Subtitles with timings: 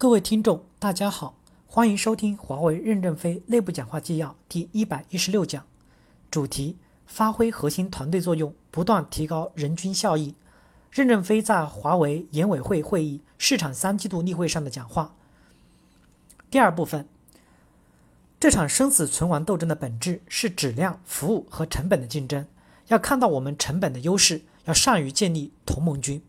[0.00, 1.34] 各位听众，大家好，
[1.66, 5.66] 欢迎收听华为任正非内部讲话纪要第一百一十六讲，
[6.30, 10.36] 主题：发挥核心团队作用，不断提高人均效益。
[10.92, 15.16] 任正非在华为研委会会议市场三季度例会上的讲话。
[16.48, 17.08] 第二部分，
[18.38, 22.46] 这场生死存亡斗争的本质是质量、服务和成本的竞争。
[22.86, 26.22] 要看到我们成本的优势，要善于建立同盟军。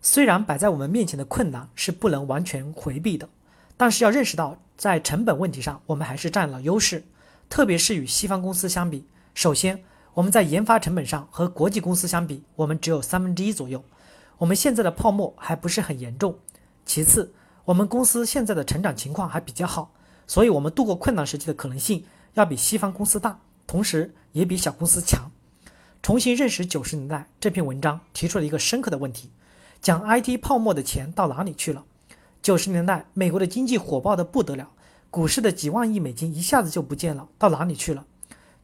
[0.00, 3.28] 虽然摆在我们面前的困难是不能完全回避的，
[3.76, 7.04] 但是要认识到，在成本问题上，我们还是占了优势，
[7.48, 9.06] 特别是与西方公司相比。
[9.34, 9.82] 首先，
[10.14, 13.84] 我们在研发成本上和国际公司相比，我们只有三分之一左右，
[14.38, 16.38] 我们现在的泡沫还不是很严重。
[16.84, 17.34] 其次，
[17.64, 19.92] 我们公司现在的成长情况还比较好，
[20.26, 22.04] 所以我们度过困难时期的可能性
[22.34, 25.30] 要比西方公司大，同时也比小公司强。
[26.02, 29.30] 重新认识九十年代这篇文章提出了一个深刻的问题。
[29.80, 31.84] 讲 IT 泡沫的钱到哪里去了？
[32.42, 34.70] 九十年代美国的经济火爆的不得了，
[35.10, 38.04] 股市的几万亿美金一下子就不见了，到哪里去了？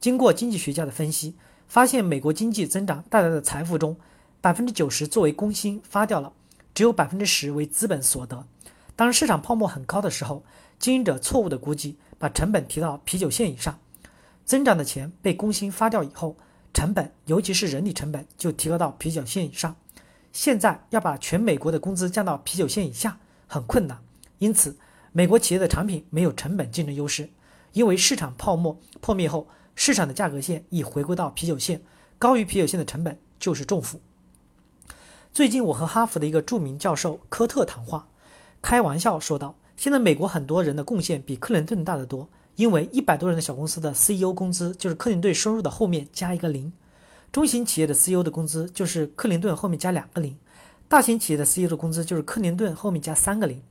[0.00, 1.36] 经过经济学家的分析，
[1.68, 3.96] 发现美国经济增长带来的财富中，
[4.40, 6.32] 百分之九十作为工薪发掉了，
[6.74, 8.44] 只有百分之十为资本所得。
[8.96, 10.44] 当市场泡沫很高的时候，
[10.78, 13.78] 经营者错误的估计，把成本提到啤酒线以上，
[14.44, 16.36] 增长的钱被工薪发掉以后，
[16.74, 19.76] 成本尤其是人力成本就提高到啤酒线以上。
[20.32, 23.98] 现在要把全美国的工资降到啤酒线以下很困难，
[24.38, 24.76] 因此
[25.12, 27.28] 美国企业的产品没有成本竞争优势，
[27.72, 31.82] 因为市场泡沫破灭后，市场的价格线已回归到啤酒线，
[32.18, 34.00] 高于啤酒线的成本就是重负。
[35.34, 38.08] 最近我和哈佛的一个著名教授科特谈话，
[38.60, 46.72] 开玩笑说道：“现在美国很多人的贡献比克林顿大得多，因为一百多人的小公司的 CEO 工资就是克林顿收入的后面加一个零。”
[47.32, 50.36] 中型企业的 CEO 的工资就是克林顿后面加两个零，
[50.86, 53.62] 大型企业的 CEO 的工资就是克林顿后面加三个零。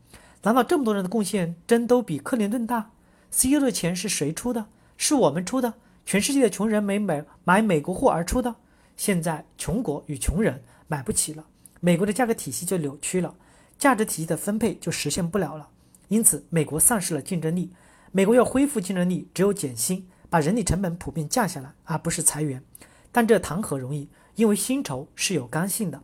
[0.42, 2.90] 难道这么多人的贡献真都比克林顿大
[3.32, 4.66] ？CEO 的钱是谁出的？
[4.98, 5.76] 是我们出的？
[6.08, 8.56] 全世界的穷人没买买美国货而出的？
[8.98, 11.46] 现在穷国与穷人买不起了，
[11.82, 13.36] 美国的价格体系就扭曲了，
[13.78, 15.70] 价值体系的分配就实现不了了。
[16.08, 17.72] 因此，美国丧失了竞争力。
[18.12, 22.64] 美国要恢复竞争力，只有减薪，把人力成本普遍降下来，而不是裁员。
[23.12, 24.10] 但这谈何容易？
[24.36, 26.02] 因为薪酬是有刚性的，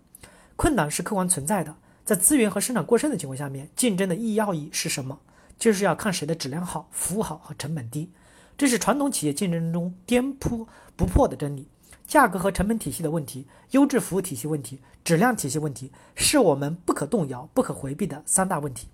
[0.55, 1.75] 困难是客观存在的。
[2.03, 5.19] 在资源和生产过剩的情况下面，竞争的意义要义是什么？
[5.57, 8.11] 就是要看谁的质量好、服务好和成本低。
[8.57, 11.67] 这是传统企业竞争中颠扑不破的真理。
[12.05, 18.87] 价格和成本体系的问题、优质服务体系问题、质量体系问题，是我们不可动摇、不可回避的三大问题。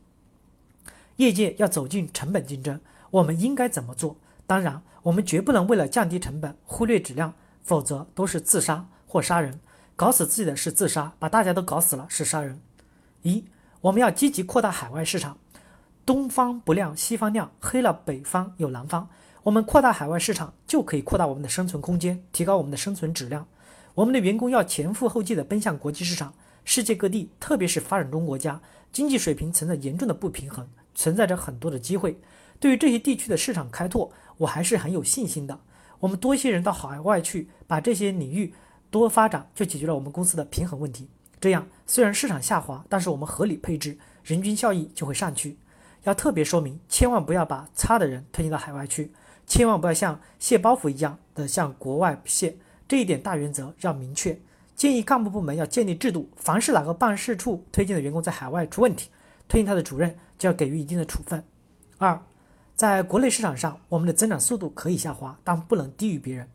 [1.18, 2.80] 业界要走进成本竞争，
[3.12, 4.18] 我们应该怎么做？
[4.48, 7.36] 当然，我们绝不能为了降低成本忽略质量。
[7.64, 9.60] 否则都是自杀或杀人，
[9.96, 12.60] 搞死自己的是自杀，把大家都搞死了是杀人。
[13.24, 13.46] 一，
[13.82, 15.38] 我们要积极扩大海外市场，
[16.06, 19.10] 东方不亮西方亮，黑了北方有南方。
[19.44, 23.48] 我们扩大海外市场，就可以扩大我们的生存空间，提高我们的生存质量。
[23.96, 32.20] 我们的员工要前赴后继地奔向国际市场，世界各地，特别是发展中国家，经济水平存在严重的不平衡，存在着很多的机会。
[32.60, 35.60] 对于这些地区的市场开拓，我还是很有信心的。
[36.04, 38.54] 我们多一些人到海外去，把这些领域
[38.92, 41.08] 多发展，就解决了我们公司的平衡问题。
[41.40, 45.58] 这样虽然市场下滑，但是我们合理配置，人均效益就会上去。
[46.04, 49.14] 要特别说明，千万不要把差的人推进到海外去，
[49.48, 52.58] 千万不要像卸包袱一样的向国外卸。
[52.86, 54.38] 这一点大原则要明确。
[54.76, 59.10] 建议干部部门要建立制度，凡是哪个办事处推荐的员工在海外出问题，
[59.48, 61.42] 推荐他的主任就要给予一定的处分。
[61.98, 62.22] 二。
[62.76, 66.50] 在国内市场上，我们的增长速度可以下滑，但不能低于别人。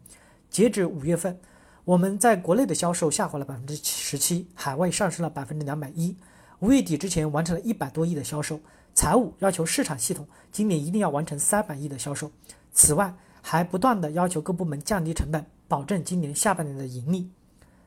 [0.51, 1.39] 截止五月份，
[1.85, 6.17] 我们在国内的销售下滑了百分之十七，海外上升了百分之两百一。
[6.59, 8.61] 五月底之前完成了一百多亿的销售，
[8.95, 12.33] 财务要求市场系统今年一定要完成三百亿的销售。
[12.73, 17.31] 此外，还不断的要求各部门降低成本，保证今年下半年的盈利。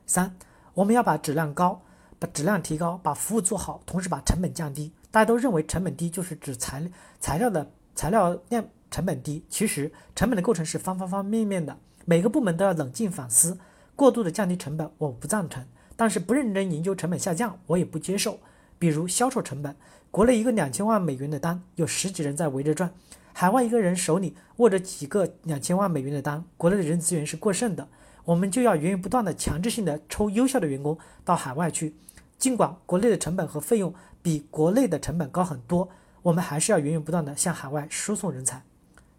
[0.06, 0.34] 三，
[0.72, 1.82] 我们要把质量高，
[2.18, 4.90] 把质量提高，把服务做好，同时把成本降低。
[5.10, 6.90] 大家都认为成本低就是指材
[7.20, 7.70] 材料的。
[7.94, 13.58] 材料量成本低，其实成本的构成是方方方面面的，每个部门都要冷静反思。
[13.94, 15.62] 过度的降低成本，我不赞成；
[15.96, 18.38] 但是不认真研究成本下降，我也不接受。
[18.78, 19.76] 比如销售成本，
[20.10, 22.88] 国内一个两千万美元的单，有十几人在围着转；
[23.32, 27.86] 海外一个人手里握着几个两千万美元的单，国内的人资源是过剩的，
[28.24, 31.94] 我们就要源源不断的强制性的抽优秀的员工到海外去。
[32.38, 35.88] 尽管国内的成本和费用比国内的成本高很多。
[36.22, 38.62] 我们还是要源源不断的向海外输送人才。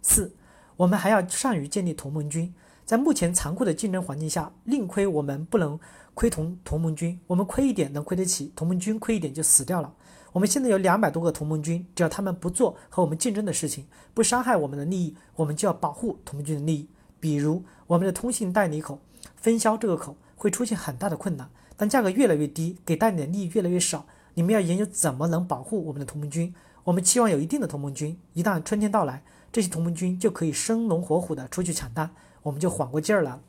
[0.02, 0.34] 四，
[0.78, 2.54] 我们还要善于建立同盟军。
[2.86, 5.80] 在目前残酷的竞争环境下，另亏我们不能
[6.14, 9.94] 亏同同盟军，我们亏一点能亏得起，同盟军亏一点就死掉了。
[10.34, 16.90] 我们现在有两百多个同盟军，只要他们不做和我们竞争的事情，不伤害我们的利益，我们就要保护同盟军的利益。
[17.20, 19.00] 比如我们的通信代理口
[19.38, 26.54] 分销这个口会出现很大的困难，但价格越来越低，给代理的利益越来越少，你们要研究怎么能保护我们的同盟军。
[26.86, 32.10] 我们期望有一定的同盟军，一旦春天到来，这些同盟军就可以生龙活虎的出去抢单，
[32.42, 33.40] 我们就缓过劲儿了。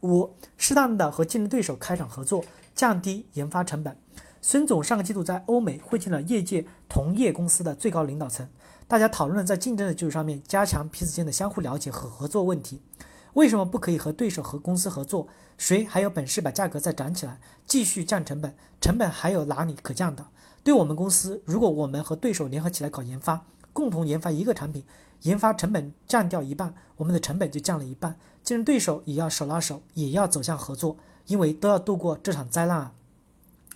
[0.00, 2.44] 五、适当的和竞争对手开展合作，
[2.74, 3.96] 降低研发成本。
[4.40, 8.48] 孙总上个季度在欧美会见了业界同业公司的最高领导层，
[8.88, 12.80] 大家讨论了在竞争的基础上面加强彼此间的相互了解和合作问题。
[13.34, 15.28] 为什么不可以和对手和公司合作？
[15.56, 18.54] 谁还有本事把价格再涨起来，继续降成本？
[18.80, 20.26] 成本还有哪里可降的？
[20.64, 24.84] 对我们公司，如果我们和对手联合起来搞研发，共同研发一个产品，
[25.22, 28.18] 研发成本降掉一半，我们的成本就降了一半。
[28.42, 30.96] 竞争对手也要手拉手，也要走向合作，
[31.26, 32.92] 因为都要度过这场灾难啊。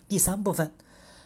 [0.09, 0.73] 第三部分，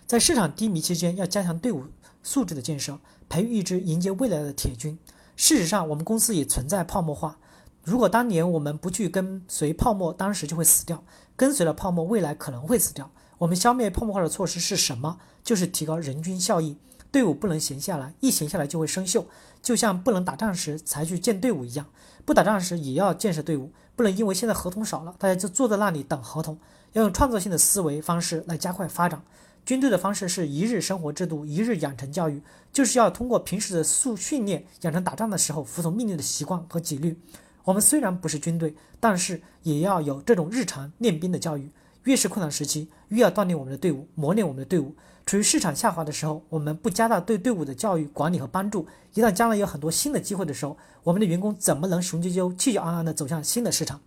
[0.07, 1.87] 在市场低迷期间，要加强队伍
[2.23, 2.99] 素质的建设，
[3.29, 4.99] 培育一支迎接未来的铁军。
[5.37, 7.39] 事实上，我们公司也存在泡沫化。
[7.83, 10.99] 如果当年我们不去跟随泡沫，当时就会死掉；
[11.37, 13.11] 跟随了泡沫，未来可能会死掉。
[13.39, 15.19] 我们消灭泡沫化的措施是什么？
[15.43, 16.77] 就是提高人均效益。
[17.11, 19.25] 队伍不能闲下来，一闲下来就会生锈，
[19.63, 21.87] 就像不能打仗时才去建队伍一样。
[22.25, 26.59] 不打仗时也要建设队伍，不能因为现在合同少了，大家就坐在那里等合同。
[26.93, 29.23] 要用创造性的思维方式来加快发展。
[29.65, 32.43] 军队的方式是一日生活制度，一日养成教育，
[32.73, 37.19] 就是要通过平时的速训练，养成打仗的时候服从命令的习惯和纪律。
[37.65, 41.71] 我们虽然不是军队，但是也要有这种日常练兵的教育。
[42.05, 44.95] 越是困难时期，越要锻炼我们的队伍，磨练我们的队伍。
[45.27, 54.01] 处于市场下滑的时候，我们不加大对队伍的教育、管理和帮助，一旦将来有很多新的机会的时候，我们的员工怎么能雄赳赳、气昂昂地走向新的市场？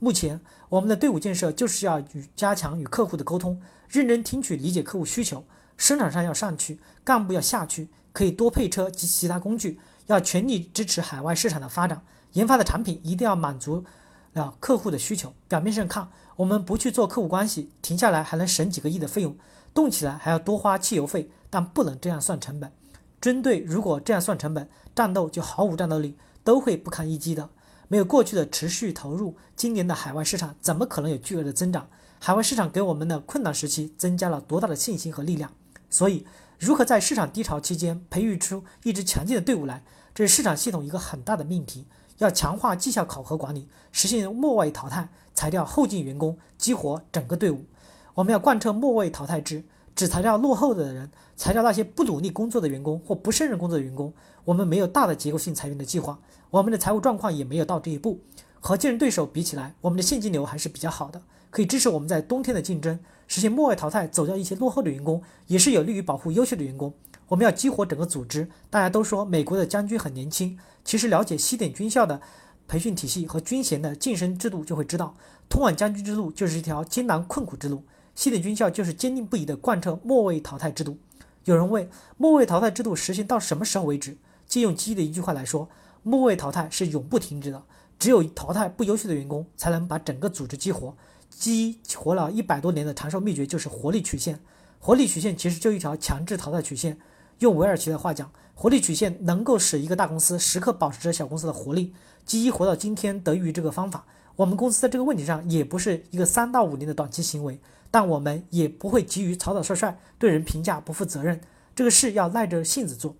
[0.00, 5.44] 目前，我们的队伍建设就是要与加强与客户的沟通，认真听取理解客户需求。
[5.76, 9.78] 生产上要上去，干部要下去，可以多配车及其他工具，
[10.08, 12.02] 要全力支持海外市场的发展。
[12.32, 13.84] 研发的产品一定要满足
[14.32, 15.32] 了客户的需求。
[15.48, 19.36] 表面上看，我们不去做客户关系，停下来还能省几个亿的费用，
[19.74, 22.72] 动起来还要多花汽油费，但不能这样算成本。
[23.20, 27.50] 军队如果这样算成本，战斗就毫无战斗力，都会不堪一击的。
[27.88, 31.88] 没有过去的持续投入，今年的海外市场怎么可能有巨额的增长？
[32.20, 35.50] 海外市场给我们的困难时期增加了多大的信心和力量？
[35.90, 36.24] 所以，
[36.58, 39.82] 如何在市场低潮期间培育出一支强劲的队伍来，
[40.20, 41.86] 这是市场系统一个很大的命题。
[42.18, 47.64] 要强化绩效考核管理，实现末位淘汰，裁掉后进员工，激活整个队伍。
[48.12, 49.64] 我们要贯彻末位淘汰制，
[49.96, 54.12] 只裁掉落后的人，裁掉那些不努力工作的员工或不胜任工作的员工。
[54.44, 56.18] 我们没有大的结构性裁员的计划。
[56.50, 58.20] 我们的财务状况也没有到这一步，
[58.60, 66.92] 和竞争对手比起来，我们的现金流还是比较好的，可以支持我们在冬天的竞争，实现末位淘汰，走掉一些落后的员工，也是有利于保护优秀的员工。
[67.30, 68.48] 我们要激活整个组织。
[68.68, 72.20] 大家都说美国的将军很年轻，其实了解西点军校的
[72.66, 75.14] 培训体系和军衔的晋升制度，就会知道，
[75.48, 77.84] 通往将军之路就是一条艰难困苦之路。
[78.16, 80.98] 西点军校就是坚定不移地贯彻末位淘汰制度。
[81.44, 84.18] 有人问，末位淘汰制度实行到什么时候为止？
[84.46, 85.68] 借用基的一句话来说。
[86.02, 87.62] 末位淘汰是永不停止的，
[87.98, 90.96] 只有淘汰不优秀的员工，才能把整个组织激活。
[91.28, 94.40] 激活了一百多年的长寿秘诀就是活力曲线。
[94.78, 96.98] 活力曲线其实就一条强制淘汰曲线。
[97.40, 101.94] 用韦尔奇的话讲，活力曲线能够使一个大公司时刻保持着小公司的活力。
[102.26, 104.04] 基一活到今天得益于这个方法。
[104.36, 107.58] 我们公司在这个问题上也不是一个三到五年的短期行为，
[107.90, 111.40] 但我们也不会急于草草率率对人评价不负责任。
[111.74, 113.16] 这个事要耐着性子做。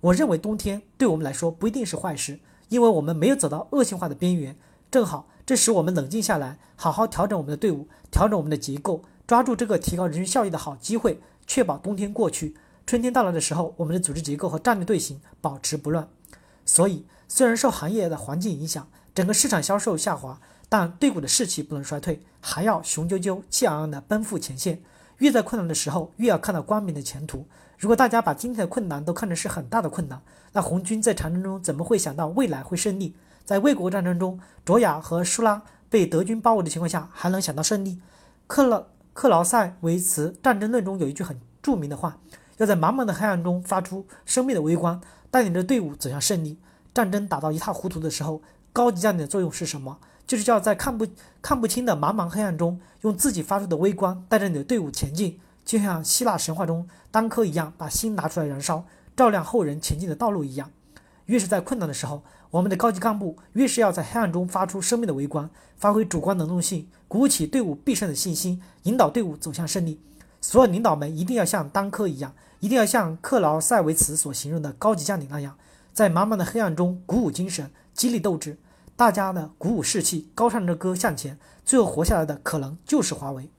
[0.00, 4.56] 我认为冬天对我们来说不一定是坏事，因为我们没有走到恶性化的边缘，
[4.90, 16.08] 正好这使我们冷静下来，好好调整我们的队伍，调整我们的结构，抓住这个提高人均效益的好机会，确保冬天过去，春天到来的时候，我们的组织结构和战略队形保持不乱。
[16.64, 24.82] 所以，虽然受行业的环境影响，整个市场销售下滑，但队伍的士气不能衰退，还要雄赳赳、气昂昂地奔赴前线。
[25.18, 27.46] 越在困难的时候，越要看到光明的前途。
[27.78, 30.20] 如果大家把今天的困难都看成是很大的困难，
[30.52, 33.14] 那红军在长征中怎么会想到未来会胜利？
[33.44, 38.00] 在卫国战争中，卓雅和舒拉被德军包围的情况下，还能想到胜利？
[38.46, 42.18] 克劳克劳塞维茨战争论中有一句很著名的话：
[42.62, 45.00] 要在茫茫的黑暗中发出生命的微光，
[45.30, 46.58] 带领着队伍走向胜利。
[46.94, 48.40] 战争打到一塌糊涂的时候，
[48.72, 49.98] 高级将领的作用是什么？
[50.26, 51.06] 就是要在看不
[51.40, 55.40] 看不清的茫茫黑暗中，用自己发出的微光，带着你的队伍前进。
[55.64, 58.84] 就像希腊神话中当科一样，把心拿出来燃烧，
[59.16, 60.70] 照亮后人前进的道路一样。
[61.26, 70.00] 越是在困难的时候，我们的高级干部越是要在黑暗中发出生命的微光，发挥主观能动性，鼓起队伍必胜的信心，引导队伍走向胜利。
[70.40, 75.58] 所有领导们一定要像丹科一样，一定要像克劳塞维茨所形容的高级将领那样，
[75.92, 78.56] 在茫茫的黑暗中鼓舞精神，激励斗志。
[78.94, 83.50] 大家呢鼓舞士气，高唱着歌向前，最后活下来的可能就是华为。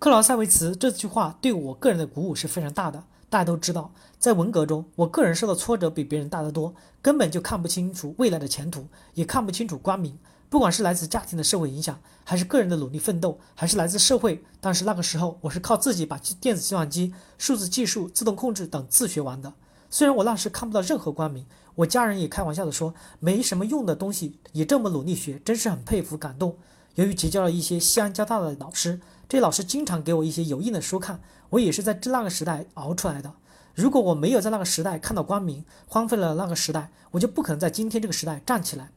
[0.00, 3.04] 克劳塞维茨这句话对我个人的鼓舞是非常大的。
[3.30, 10.18] 大家都知道，在文革中，我个人受到挫折比别人大得多，根本就看不清楚未来的前途，也看不清楚光明。
[10.52, 19.54] 不管是来自家庭的社会影响，还是个人的努力奋斗，还是来自社会，但是那个时候我是靠自己把电子计算机、数字技术、自动控制等自学完的。
[19.88, 26.58] 虽然我那时看不到任何光明，我家人也开玩笑的说，没什么用的东西也这么努力学，真是很佩服感动。
[26.96, 29.00] 由于结交了一些西安交大的老师。
[29.26, 33.32] 这些老师经常给我一些有益的书看，我也是在那个时代熬出来的。
[33.74, 38.90] 如果我没有在那个时代看到光明，荒废了那个时代，我就不可能在今天这个时代站起来。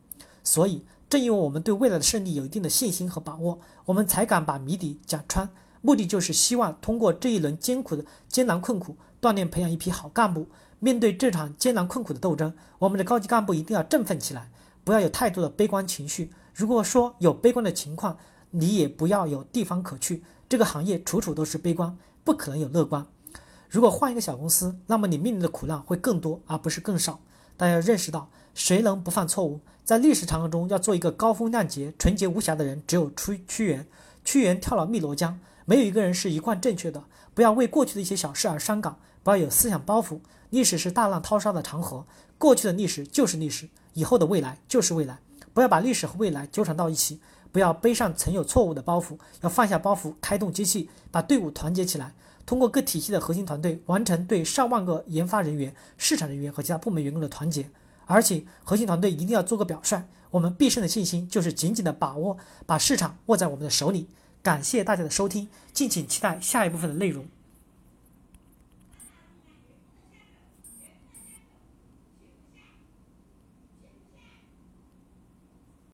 [0.43, 0.85] 所以，
[1.15, 5.49] 正因为我们对未来的胜利有一定的信心和把握，我们才敢把谜底讲穿。
[5.79, 10.47] 目的就是希望通过这一轮艰苦的艰难困苦，锻炼培养一批好干部。
[10.79, 14.51] 面对这场艰难困苦的斗争，我们的高级干部一定要振奋起来，
[14.83, 16.31] 不要有太多的悲观情绪。
[16.53, 18.17] 如果说有悲观的情况，
[18.51, 20.21] 你也不要有地方可去。
[20.49, 23.05] 这个行业处处都是悲观，不可能有乐观。
[23.69, 27.21] 如果换一个小公司，那么你面临的苦难会更多，而不是更少。
[27.57, 29.59] 大家要认识到，谁能不犯错误？
[29.83, 33.85] 在历史长河中，要做一个高风亮节、纯洁无瑕的人，只有屈屈原。
[34.23, 37.03] 屈原跳了汨罗江，没有一个人是一贯正确的。
[37.33, 40.19] 不要为过去的一些小事而伤感，不要有思想包袱。
[40.49, 42.05] 历史是大浪淘沙的长河，
[42.37, 45.19] 过去的历史就是历史，以后的未来就是未来。
[45.53, 47.19] 不要把历史和未来纠缠到一起。
[47.51, 52.13] 不要背上曾有错误的包袱，要放下包袱，开动机器，把队伍团结起来，
[52.45, 57.69] 通过各体系的核心团队完成对上万个研发人员、市场人员和其他部门员工的团结。
[58.05, 60.07] 而且，核心团队一定要做个表率。
[60.29, 64.07] 我们必胜的信心就是紧紧的把握，把市场握在我们的手里。
[64.43, 67.25] 感谢大家的收听，敬请期待下一部分的内容。